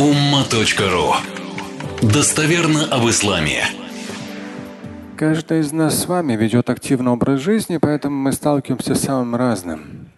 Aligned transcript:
umma.ru 0.00 1.12
Достоверно 2.00 2.86
об 2.86 3.06
исламе. 3.10 3.64
Каждый 5.18 5.60
из 5.60 5.72
нас 5.72 5.98
с 5.98 6.06
вами 6.06 6.36
ведет 6.36 6.70
активный 6.70 7.12
образ 7.12 7.40
жизни, 7.40 7.76
поэтому 7.76 8.16
мы 8.16 8.32
сталкиваемся 8.32 8.94
с 8.94 9.02
самым 9.02 9.36
разным. 9.36 10.08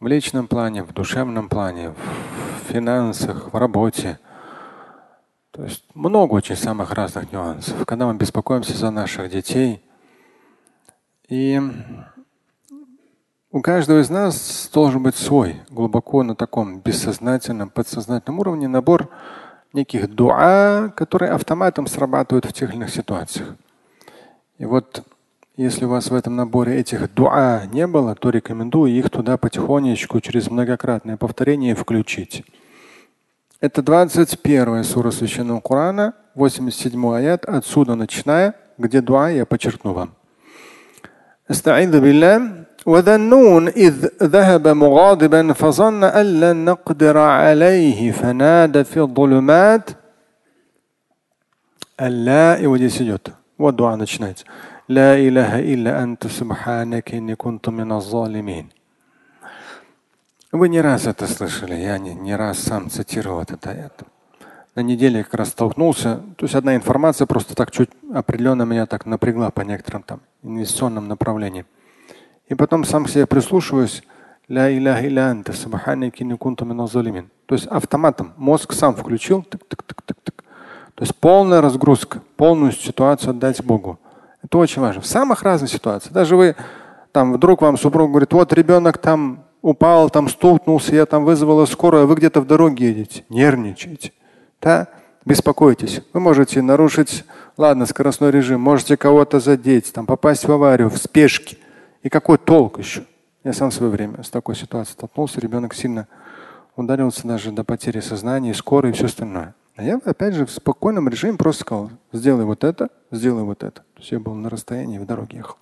В 0.00 0.08
личном 0.08 0.48
плане, 0.48 0.82
в 0.82 0.92
душевном 0.92 1.48
плане, 1.48 1.90
в 1.90 2.72
финансах, 2.72 3.52
в 3.52 3.56
работе. 3.56 4.18
То 5.52 5.62
есть 5.62 5.84
много 5.94 6.34
очень 6.34 6.56
самых 6.56 6.90
разных 6.94 7.30
нюансов. 7.30 7.86
Когда 7.86 8.08
мы 8.08 8.14
беспокоимся 8.14 8.76
за 8.76 8.90
наших 8.90 9.30
детей. 9.30 9.84
И 11.28 11.62
у 13.54 13.62
каждого 13.62 14.00
из 14.00 14.10
нас 14.10 14.68
должен 14.74 15.04
быть 15.04 15.14
свой, 15.14 15.62
глубоко 15.70 16.24
на 16.24 16.34
таком 16.34 16.80
бессознательном, 16.80 17.70
подсознательном 17.70 18.40
уровне 18.40 18.66
набор 18.66 19.08
неких 19.72 20.12
дуа, 20.12 20.92
которые 20.96 21.30
автоматом 21.30 21.86
срабатывают 21.86 22.46
в 22.46 22.52
тех 22.52 22.70
или 22.70 22.78
иных 22.78 22.90
ситуациях. 22.90 23.54
И 24.58 24.64
вот 24.64 25.04
если 25.56 25.84
у 25.84 25.88
вас 25.88 26.10
в 26.10 26.14
этом 26.16 26.34
наборе 26.34 26.80
этих 26.80 27.14
дуа 27.14 27.62
не 27.72 27.86
было, 27.86 28.16
то 28.16 28.30
рекомендую 28.30 28.90
их 28.90 29.08
туда 29.08 29.36
потихонечку 29.36 30.20
через 30.20 30.50
многократное 30.50 31.16
повторение 31.16 31.76
включить. 31.76 32.44
Это 33.60 33.82
21 33.82 34.82
сура 34.82 35.12
Священного 35.12 35.60
Корана, 35.60 36.14
87 36.34 37.14
аят, 37.14 37.44
отсюда 37.44 37.94
начиная, 37.94 38.56
где 38.78 39.00
дуа 39.00 39.30
я 39.30 39.46
подчеркну 39.46 39.92
вам. 39.92 40.16
وذا 42.85 43.15
النون 43.15 43.67
إذ 43.67 44.07
ذهب 44.23 44.67
مغاضبا 44.67 45.53
فظن 45.53 46.03
أن 46.03 46.39
لن 46.39 46.65
نقدر 46.65 47.17
عليه 47.17 48.11
فنادى 48.11 48.83
في 48.83 48.99
الظلمات 48.99 49.89
اللا 52.01 52.57
и 52.61 52.65
вот 52.65 52.77
здесь 52.77 53.01
идет. 53.01 53.31
Вот 53.57 53.75
дуа 53.75 53.95
начинается. 53.95 54.45
لا 54.89 55.15
إله 55.15 55.59
إلا 55.59 56.03
أنت 56.03 56.27
سبحانك 56.27 57.13
إني 57.13 57.35
كنت 57.35 57.69
من 57.69 57.91
الظالمين. 57.91 58.69
Вы 60.51 60.69
не 60.69 60.81
раз 60.81 61.05
это 61.05 61.27
слышали, 61.27 61.75
я 61.75 61.99
не, 61.99 62.15
не 62.15 62.35
раз 62.35 62.57
сам 62.59 62.89
цитировал 62.89 63.41
этот 63.41 63.67
аят. 63.67 64.01
На 64.73 64.81
неделе 64.81 65.23
как 65.23 65.35
раз 65.35 65.49
столкнулся, 65.49 66.21
то 66.37 66.45
есть 66.45 66.55
одна 66.55 66.75
информация 66.75 67.27
просто 67.27 67.53
так 67.53 67.69
чуть 67.69 67.89
определенно 68.13 68.63
меня 68.63 68.87
так 68.87 69.05
напрягла 69.05 69.51
по 69.51 69.61
некоторым 69.61 70.01
там 70.01 70.21
инвестиционным 70.41 71.07
направлениям. 71.07 71.67
И 72.48 72.54
потом 72.54 72.84
сам 72.84 73.04
к 73.04 73.08
себе 73.08 73.26
прислушиваюсь. 73.26 74.02
Ля 74.48 74.70
иляха 74.70 75.06
илля 75.06 75.30
анта, 75.30 75.52
То 75.52 77.54
есть 77.54 77.66
автоматом 77.66 78.34
мозг 78.36 78.72
сам 78.72 78.94
включил. 78.94 79.42
Тык, 79.42 79.64
тык, 79.66 79.82
тык, 79.82 80.02
тык, 80.02 80.16
тык. 80.22 80.44
То 80.94 81.02
есть 81.02 81.14
полная 81.16 81.60
разгрузка, 81.60 82.20
полную 82.36 82.72
ситуацию 82.72 83.30
отдать 83.30 83.64
Богу. 83.64 83.98
Это 84.42 84.58
очень 84.58 84.82
важно. 84.82 85.00
В 85.00 85.06
самых 85.06 85.42
разных 85.42 85.70
ситуациях. 85.70 86.12
Даже 86.12 86.36
вы 86.36 86.54
там 87.12 87.32
вдруг 87.32 87.62
вам 87.62 87.78
супруг 87.78 88.10
говорит, 88.10 88.32
вот 88.32 88.52
ребенок 88.52 88.98
там 88.98 89.44
упал, 89.62 90.10
там 90.10 90.28
столкнулся, 90.28 90.94
я 90.94 91.06
там 91.06 91.24
вызвала 91.24 91.64
скорую, 91.64 92.02
а 92.02 92.06
вы 92.06 92.16
где-то 92.16 92.42
в 92.42 92.46
дороге 92.46 92.88
едете, 92.88 93.24
нервничаете. 93.30 94.12
Да? 94.60 94.88
Беспокойтесь. 95.24 96.02
Вы 96.12 96.20
можете 96.20 96.60
нарушить, 96.60 97.24
ладно, 97.56 97.86
скоростной 97.86 98.30
режим, 98.30 98.60
можете 98.60 98.98
кого-то 98.98 99.40
задеть, 99.40 99.92
там, 99.92 100.04
попасть 100.04 100.46
в 100.46 100.52
аварию, 100.52 100.90
в 100.90 100.98
спешке. 100.98 101.56
И 102.04 102.10
какой 102.10 102.36
толк 102.36 102.78
еще? 102.78 103.04
Я 103.44 103.54
сам 103.54 103.70
в 103.70 103.74
свое 103.74 103.90
время 103.90 104.22
с 104.22 104.28
такой 104.28 104.54
ситуацией 104.54 104.92
столкнулся. 104.92 105.40
Ребенок 105.40 105.74
сильно 105.74 106.06
ударился 106.76 107.26
даже 107.26 107.50
до 107.50 107.64
потери 107.64 108.00
сознания, 108.00 108.52
скорой 108.54 108.90
и 108.90 108.94
все 108.94 109.06
остальное. 109.06 109.54
А 109.74 109.82
я, 109.82 109.98
опять 110.04 110.34
же, 110.34 110.44
в 110.44 110.50
спокойном 110.50 111.08
режиме 111.08 111.38
просто 111.38 111.62
сказал, 111.62 111.90
сделай 112.12 112.44
вот 112.44 112.62
это, 112.62 112.90
сделай 113.10 113.42
вот 113.42 113.62
это. 113.62 113.80
То 113.80 114.00
есть 114.00 114.12
я 114.12 114.20
был 114.20 114.34
на 114.34 114.50
расстоянии, 114.50 114.98
в 114.98 115.06
дороге 115.06 115.38
ехал. 115.38 115.56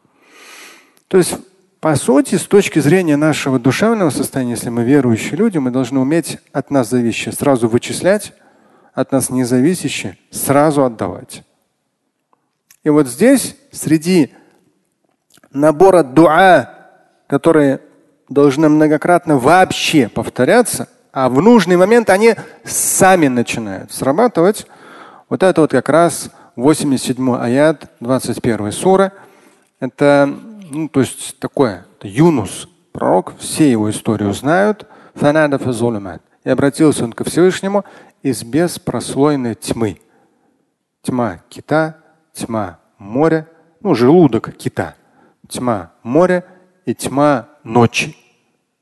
То 1.06 1.16
есть, 1.16 1.34
по 1.78 1.94
сути, 1.94 2.34
с 2.34 2.44
точки 2.44 2.81
зрения 2.81 3.16
нашего 3.16 3.60
душевного 3.60 4.10
состояния, 4.10 4.52
если 4.52 4.69
мы 4.69 4.82
верующие 4.82 5.36
люди, 5.36 5.58
мы 5.58 5.70
должны 5.70 6.00
уметь 6.00 6.38
от 6.52 6.72
нас 6.72 6.91
зависящее 6.91 7.32
сразу 7.32 7.69
вычислять, 7.69 8.32
от 8.94 9.12
нас 9.12 9.31
независящее 9.31 10.19
сразу 10.31 10.84
отдавать. 10.84 11.44
И 12.82 12.91
вот 12.91 13.06
здесь, 13.06 13.56
среди 13.70 14.32
набора 15.52 16.02
дуа, 16.02 16.70
которые 17.26 17.80
должны 18.28 18.68
многократно 18.68 19.38
вообще 19.38 20.08
повторяться, 20.08 20.88
а 21.12 21.28
в 21.28 21.40
нужный 21.42 21.76
момент 21.76 22.10
они 22.10 22.34
сами 22.64 23.28
начинают 23.28 23.92
срабатывать. 23.92 24.66
Вот 25.28 25.42
это 25.42 25.60
вот 25.60 25.70
как 25.70 25.88
раз 25.88 26.30
87 26.56 27.36
аят 27.36 27.90
21 28.00 28.72
сура. 28.72 29.12
Это, 29.80 30.32
ну, 30.70 30.88
то 30.88 31.00
есть 31.00 31.38
такое, 31.38 31.86
это 31.98 32.08
Юнус, 32.08 32.69
пророк, 32.92 33.34
все 33.38 33.70
его 33.70 33.90
историю 33.90 34.32
знают. 34.32 34.86
И 36.44 36.50
обратился 36.50 37.04
он 37.04 37.12
ко 37.12 37.24
Всевышнему 37.24 37.84
из 38.22 38.42
беспрослойной 38.42 39.54
тьмы. 39.54 39.98
Тьма 41.02 41.40
кита, 41.48 41.96
тьма 42.32 42.78
моря, 42.98 43.46
ну, 43.80 43.94
желудок 43.94 44.56
кита– 44.56 44.94
тьма 45.52 45.92
моря 46.02 46.44
и 46.86 46.94
тьма 46.94 47.48
ночи. 47.64 48.16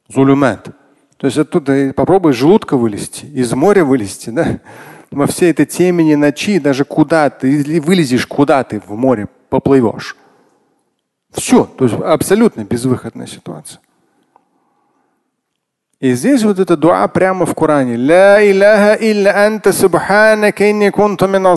Зулюмат. 0.09 0.69
То 1.17 1.27
есть 1.27 1.39
оттуда 1.39 1.93
попробуй 1.95 2.33
желудка 2.33 2.77
вылезти, 2.77 3.27
из 3.27 3.53
моря 3.53 3.85
вылезти, 3.85 4.31
да? 4.31 4.61
Во 5.11 5.27
всей 5.27 5.51
этой 5.51 5.67
темени 5.67 6.15
ночи 6.15 6.59
даже 6.59 6.85
куда 6.85 7.29
ты 7.31 7.81
вылезешь, 7.81 8.27
куда 8.27 8.65
ты 8.65 8.81
в 8.81 8.91
море 8.93 9.29
поплывешь. 9.49 10.17
Все, 11.33 11.65
то 11.65 11.85
есть 11.85 11.97
абсолютно 12.01 12.65
безвыходная 12.65 13.27
ситуация. 13.27 13.81
И 16.01 16.15
здесь 16.15 16.43
вот 16.45 16.59
это 16.59 16.77
дуа 16.77 17.07
прямо 17.09 17.45
в 17.45 17.55
Коране. 17.55 17.97
Ла 17.99 18.43
иляха 18.43 18.95
илля 18.95 19.47
анта 19.47 19.73
субханака 19.73 20.71
инни 20.71 20.89
кунту 20.91 21.29
мина 21.29 21.57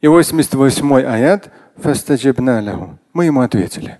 И 0.00 0.06
88 0.06 0.92
аят. 1.02 1.50
Мы 3.12 3.24
ему 3.24 3.40
ответили. 3.40 3.98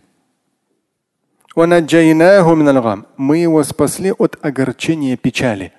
Мы 3.16 3.38
его 3.38 3.64
спасли 3.64 4.12
от 4.16 4.36
огорчения 4.42 5.16
печали. 5.16 5.72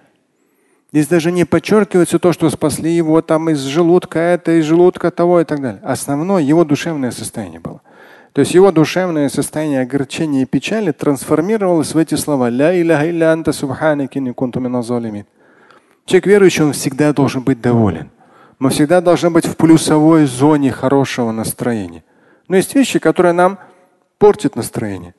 Здесь 0.91 1.07
даже 1.07 1.31
не 1.31 1.45
подчеркивается 1.45 2.19
то, 2.19 2.33
что 2.33 2.49
спасли 2.49 2.91
его 2.91 3.21
там 3.21 3.49
из 3.49 3.59
желудка 3.59 4.19
это, 4.19 4.59
из 4.59 4.65
желудка 4.65 5.11
того 5.11 5.39
и 5.39 5.45
так 5.45 5.61
далее. 5.61 5.81
Основное 5.83 6.41
его 6.41 6.65
душевное 6.65 7.11
состояние 7.11 7.59
было. 7.59 7.81
То 8.33 8.41
есть 8.41 8.53
его 8.53 8.71
душевное 8.71 9.29
состояние 9.29 9.81
огорчения 9.81 10.41
и 10.41 10.45
печали 10.45 10.91
трансформировалось 10.91 11.93
в 11.93 11.97
эти 11.97 12.15
слова. 12.15 12.49
Человек 16.05 16.25
верующий, 16.25 16.63
он 16.63 16.73
всегда 16.73 17.13
должен 17.13 17.41
быть 17.41 17.61
доволен. 17.61 18.09
Мы 18.59 18.69
всегда 18.71 18.99
должны 18.99 19.29
быть 19.29 19.45
в 19.45 19.55
плюсовой 19.55 20.25
зоне 20.25 20.71
хорошего 20.71 21.31
настроения. 21.31 22.03
Но 22.49 22.57
есть 22.57 22.75
вещи, 22.75 22.99
которые 22.99 23.31
нам 23.31 23.57
портят 24.17 24.57
настроение. 24.57 25.15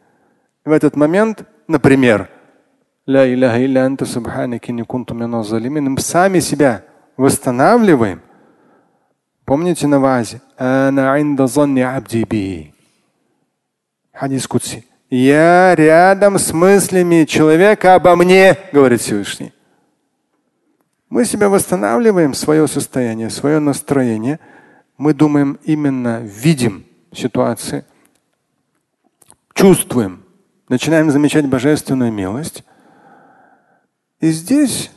В 0.65 0.73
этот 0.73 0.95
момент, 0.95 1.45
например, 1.67 2.29
мы 5.89 6.01
сами 6.01 6.41
себя 6.41 6.85
восстанавливаем. 7.17 8.21
Помните 9.47 9.87
на 9.87 9.99
вазе? 10.01 10.43
Хадис 14.13 14.47
Кутси. 14.47 14.85
Я 15.09 15.75
рядом 15.75 16.39
с 16.39 16.53
мыслями 16.53 17.25
человека 17.25 17.95
обо 17.95 18.15
мне, 18.17 18.57
говорит 18.73 19.01
Всевышний. 19.01 19.53
Мы 21.11 21.25
себя 21.25 21.49
восстанавливаем, 21.49 22.35
свое 22.35 22.69
состояние, 22.69 23.31
свое 23.31 23.59
настроение. 23.59 24.39
Мы 24.97 25.13
думаем 25.13 25.59
именно, 25.65 26.21
видим 26.21 26.85
ситуации, 27.13 27.85
чувствуем, 29.53 30.23
начинаем 30.69 31.11
замечать 31.11 31.49
божественную 31.49 32.13
милость. 32.13 32.63
И 34.21 34.31
здесь 34.31 34.93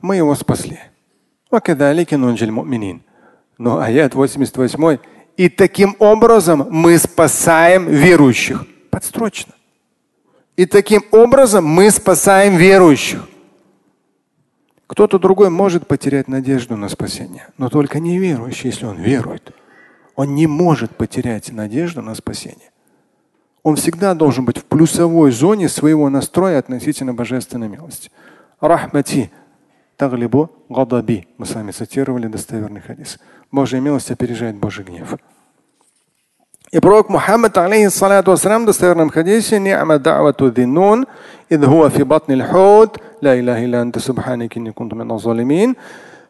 мы 0.00 0.16
его 0.16 0.34
спасли. 0.34 0.80
Но 3.58 3.78
аят 3.78 4.14
88. 4.14 4.98
И 5.36 5.48
таким 5.50 5.96
образом 5.98 6.66
мы 6.70 6.96
спасаем 6.96 7.88
верующих. 7.88 8.64
Подстрочно. 8.90 9.52
И 10.56 10.64
таким 10.64 11.04
образом 11.10 11.66
мы 11.66 11.90
спасаем 11.90 12.56
верующих. 12.56 13.28
Кто-то 14.92 15.18
другой 15.18 15.48
может 15.48 15.86
потерять 15.86 16.28
надежду 16.28 16.76
на 16.76 16.90
спасение, 16.90 17.46
но 17.56 17.70
только 17.70 17.98
неверующий, 17.98 18.68
если 18.68 18.84
он 18.84 18.98
верует. 18.98 19.50
Он 20.16 20.34
не 20.34 20.46
может 20.46 20.94
потерять 20.94 21.50
надежду 21.50 22.02
на 22.02 22.14
спасение. 22.14 22.70
Он 23.62 23.76
всегда 23.76 24.12
должен 24.12 24.44
быть 24.44 24.58
в 24.58 24.64
плюсовой 24.64 25.30
зоне 25.30 25.70
своего 25.70 26.10
настроя 26.10 26.58
относительно 26.58 27.14
божественной 27.14 27.68
милости. 27.68 28.10
рахмати 28.60 29.32
таглибу 29.96 30.50
гадаби. 30.68 31.26
Мы 31.38 31.46
с 31.46 31.54
вами 31.54 31.70
цитировали 31.70 32.26
достоверный 32.26 32.82
хадис. 32.82 33.18
Божья 33.50 33.80
милость 33.80 34.10
опережает 34.10 34.56
Божий 34.56 34.84
гнев. 34.84 35.14
И 36.70 36.80
пророк 36.80 37.08
Мухаммад, 37.08 37.56
алейхиссалату 37.56 38.32
вассалам, 38.32 38.64
в 38.64 38.66
достоверном 38.66 39.08
хадисе, 39.08 39.56
«Ни'ма 39.56 39.98
да'вату 39.98 40.50
диннун, 40.50 41.06
идh 41.48 41.64
хуа 41.66 41.88
фи 41.88 42.02
батни 42.02 42.34
л-худ, 42.34 42.98
ла 43.21 43.35
илляха 43.35 43.63
илля 43.63 43.81
анта 43.81 43.99
субханик 43.99 44.55
инни 44.57 44.71
кунту 44.71 44.95
мин 44.95 45.17
залимин, 45.19 45.75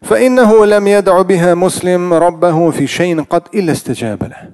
فإنه 0.01 0.65
لم 0.65 0.87
يدع 0.87 1.21
بها 1.21 1.55
مسلم 1.55 2.13
ربه 2.13 2.71
في 2.71 2.87
شيء 2.87 3.23
قد 3.23 3.43
إلا 3.53 3.71
استجاب 3.71 4.23
له». 4.23 4.53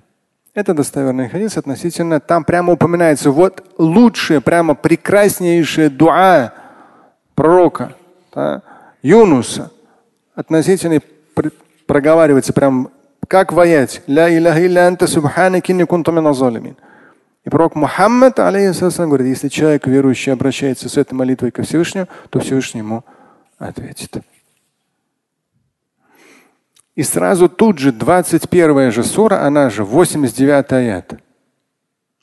Это 0.55 0.73
достоверный 0.75 1.29
хадис 1.29 1.57
относительно, 1.57 2.19
там 2.19 2.43
прямо 2.43 2.73
упоминается 2.73 3.31
вот 3.31 3.63
лучшее, 3.79 4.39
прямо 4.39 4.75
прекраснейшее 4.75 5.89
дуа 5.89 6.53
пророка 7.33 7.93
да, 8.33 8.61
Юнуса 9.01 9.71
относительно 10.35 11.01
проговаривается 11.87 12.53
прям 12.53 12.89
как 13.27 13.51
в 13.51 13.59
аяте. 13.59 14.01
Ля 14.05 14.29
илляха 14.29 14.63
илля 14.63 14.87
анта 14.87 15.07
субханаки 15.07 15.71
не 15.71 15.85
кунту 15.85 16.11
мин 16.11 16.75
И 17.44 17.50
пророк 17.50 17.74
Мухаммад, 17.74 18.38
алейхиссалам, 18.38 19.10
говорит, 19.10 19.28
если 19.28 19.48
человек 19.48 19.86
верующий 19.86 20.32
обращается 20.32 20.88
с 20.88 20.96
этой 20.96 21.14
молитвой 21.14 21.50
ко 21.50 21.62
Всевышнему, 21.62 22.08
то 22.30 22.40
Всевышний 22.40 22.80
ему 22.80 23.04
ответит. 23.58 24.18
И 26.94 27.04
сразу 27.04 27.48
тут 27.48 27.78
же 27.78 27.92
21 27.92 28.90
же 28.90 29.04
сура, 29.04 29.42
она 29.46 29.70
же 29.70 29.84
89 29.84 30.72
аят. 30.72 31.14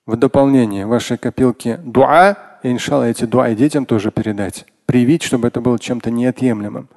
В 0.05 0.17
дополнение 0.17 0.85
вашей 0.85 1.17
копилки 1.17 1.79
дуа, 1.83 2.37
и 2.61 2.71
иншалла 2.71 3.03
эти 3.05 3.23
дуа 3.23 3.49
и 3.49 3.55
детям 3.55 3.85
тоже 3.85 4.11
передать. 4.11 4.65
Привить, 4.85 5.23
чтобы 5.23 5.47
это 5.47 5.61
было 5.61 5.79
чем-то 5.79 6.11
неотъемлемым. 6.11 6.89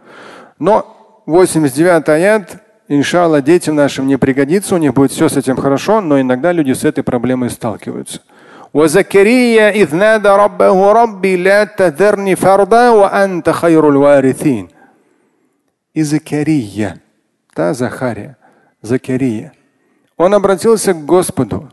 Но 0.58 1.22
89 1.26 2.08
аят 2.08 2.62
Иншалла, 2.88 3.42
детям 3.42 3.76
нашим 3.76 4.06
не 4.06 4.16
пригодится, 4.16 4.74
у 4.74 4.78
них 4.78 4.94
будет 4.94 5.12
все 5.12 5.28
с 5.28 5.36
этим 5.36 5.56
хорошо, 5.56 6.00
но 6.00 6.20
иногда 6.20 6.52
люди 6.52 6.72
с 6.72 6.84
этой 6.84 7.04
проблемой 7.04 7.50
сталкиваются. 7.50 8.22
И 15.94 16.02
Закария, 16.02 17.00
та 17.54 17.74
Захария, 17.74 18.36
Закария. 18.82 19.52
Он 20.16 20.34
обратился 20.34 20.94
к 20.94 21.04
Господу. 21.04 21.70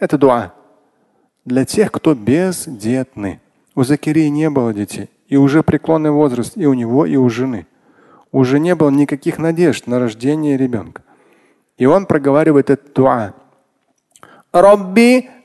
Это 0.00 0.18
дуа 0.18 0.52
для 1.44 1.64
тех, 1.64 1.90
кто 1.90 2.14
бездетны. 2.14 3.40
У 3.74 3.82
Закирии 3.84 4.28
не 4.28 4.50
было 4.50 4.72
детей 4.74 5.08
и 5.28 5.36
уже 5.36 5.62
преклонный 5.62 6.10
возраст 6.10 6.56
и 6.56 6.66
у 6.66 6.74
него, 6.74 7.06
и 7.06 7.16
у 7.16 7.28
жены. 7.28 7.66
Уже 8.32 8.58
не 8.58 8.74
было 8.74 8.90
никаких 8.90 9.38
надежд 9.38 9.86
на 9.86 9.98
рождение 9.98 10.56
ребенка. 10.56 11.02
И 11.76 11.86
он 11.86 12.06
проговаривает 12.06 12.70
этот 12.70 12.92
дуа. 12.94 13.34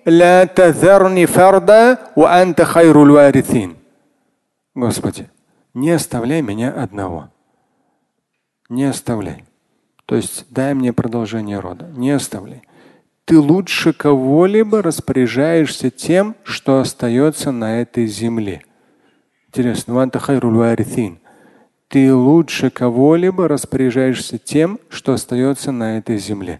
Ла 0.06 0.46
тазарни 0.48 1.26
фарда 1.26 2.12
ва 2.16 2.42
анта 2.42 2.66
хайрул 2.66 3.14
варithин. 3.14 3.78
Господи, 4.76 5.30
не 5.74 5.92
оставляй 5.92 6.42
меня 6.42 6.72
одного. 6.72 7.30
Не 8.70 8.86
оставляй. 8.86 9.46
То 10.06 10.16
есть 10.16 10.46
дай 10.50 10.74
мне 10.74 10.92
продолжение 10.92 11.60
рода. 11.60 11.86
Не 11.96 12.12
оставляй. 12.12 12.64
Ты 13.26 13.40
лучше 13.40 13.94
кого-либо 13.94 14.82
распоряжаешься 14.82 15.90
тем, 15.90 16.36
что 16.44 16.80
остается 16.80 17.52
на 17.52 17.82
этой 17.82 18.06
земле. 18.06 18.64
Интересно, 19.54 20.10
ты 21.88 22.12
лучше 22.12 22.72
кого-либо 22.72 23.48
распоряжаешься 23.48 24.40
тем, 24.40 24.80
что 24.90 25.14
остается 25.14 25.72
на 25.72 26.00
этой 26.00 26.18
земле. 26.18 26.60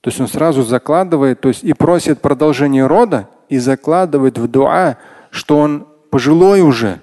То 0.00 0.08
есть 0.08 0.18
он 0.22 0.26
сразу 0.26 0.62
закладывает, 0.62 1.42
то 1.42 1.48
есть 1.48 1.62
и 1.64 1.74
просит 1.74 2.22
продолжение 2.22 2.86
рода, 2.86 3.28
и 3.50 3.58
закладывает 3.58 4.38
в 4.38 4.48
дуа, 4.48 4.96
что 5.30 5.58
он 5.58 5.86
пожилой 6.10 6.62
уже, 6.62 7.02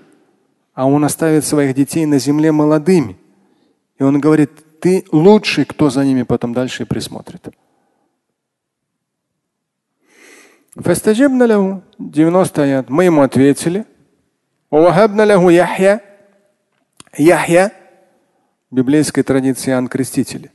а 0.74 0.88
он 0.88 1.06
оставит 1.06 1.46
своих 1.46 1.76
детей 1.76 2.08
на 2.08 2.18
земле 2.18 2.52
молодыми. 2.52 3.16
И 4.00 4.04
он 4.04 4.20
говорит, 4.20 4.50
ты 4.80 5.06
лучший, 5.12 5.66
кто 5.66 5.92
за 5.92 6.04
ними 6.04 6.24
потом 6.24 6.54
дальше 6.54 6.88
присмотрит. 6.88 7.48
90 12.00 12.64
аят. 12.64 12.90
Мы 12.90 13.04
ему 13.06 13.22
ответили. 13.22 13.86
Яхья. 15.52 16.02
Яхья. 17.16 17.72
Библейской 18.72 19.22
традиции 19.22 19.70
Иоанн 19.70 19.88
Креститель. 19.88 20.50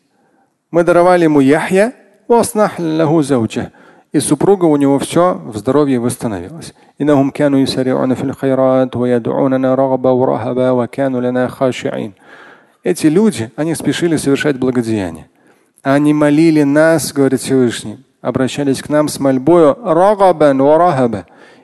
Мы 0.73 0.83
даровали 0.83 1.25
ему 1.25 1.39
Яхья. 1.39 1.93
И 4.11 4.19
супруга 4.21 4.65
у 4.65 4.77
него 4.77 4.99
все 4.99 5.35
в 5.35 5.57
здоровье 5.57 6.01
восстановилось. 6.01 6.75
Эти 12.83 13.07
люди, 13.07 13.53
они 13.55 13.75
спешили 13.77 14.17
совершать 14.17 14.59
благодеяние. 14.59 15.29
Они 15.83 16.13
молили 16.13 16.65
нас, 16.65 17.13
говорит 17.13 17.41
Всевышний, 17.41 17.99
обращались 18.21 18.83
к 18.83 18.89
нам 18.89 19.09
с 19.09 19.21
мольбою 19.21 19.77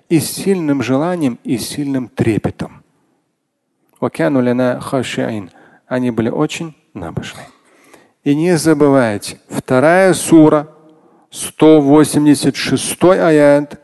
и 0.08 0.20
с 0.20 0.30
сильным 0.30 0.82
желанием 0.82 1.38
и 1.44 1.58
с 1.58 1.68
сильным 1.68 2.08
трепетом. 2.08 2.82
Они 5.86 6.10
были 6.10 6.28
очень 6.28 6.76
набожны. 6.94 7.40
И 8.22 8.34
не 8.34 8.56
забывайте, 8.56 9.38
вторая 9.48 10.14
сура, 10.14 10.68
186 11.30 13.04
аят. 13.04 13.80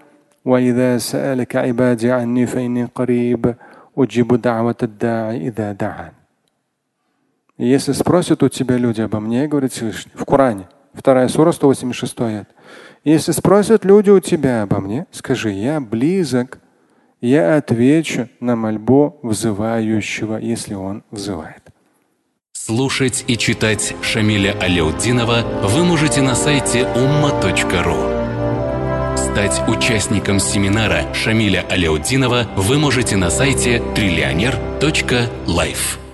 Если 7.59 7.93
спросят 7.93 8.43
у 8.43 8.49
тебя 8.49 8.77
люди 8.79 9.03
обо 9.03 9.21
мне, 9.21 9.47
говорит 9.47 9.73
Всевышний, 9.73 10.13
в 10.15 10.25
Коране– 10.25 10.69
вторая 11.01 11.29
сура, 11.29 11.53
186 11.53 12.21
аят. 12.21 12.49
Если 13.05 13.33
спросят 13.33 13.85
люди 13.85 14.11
у 14.11 14.21
тебя 14.21 14.63
обо 14.63 14.81
мне, 14.81 15.07
скажи, 15.11 15.51
я 15.51 15.81
близок, 15.81 16.61
я 17.21 17.57
отвечу 17.57 18.29
на 18.41 18.57
мольбу 18.57 19.19
взывающего, 19.23 20.37
если 20.37 20.75
он 20.75 21.03
взывает. 21.11 21.63
Слушать 22.53 23.25
и 23.27 23.39
читать 23.39 23.95
Шамиля 24.03 24.55
Аляутдинова 24.61 25.43
вы 25.65 25.85
можете 25.85 26.21
на 26.21 26.35
сайте 26.35 26.81
umma.ru. 26.81 28.21
Стать 29.17 29.63
участником 29.69 30.39
семинара 30.39 31.15
Шамиля 31.15 31.65
Аляутдинова 31.71 32.47
вы 32.57 32.79
можете 32.79 33.17
на 33.17 33.31
сайте 33.31 33.83
триллионер.life. 33.95 36.10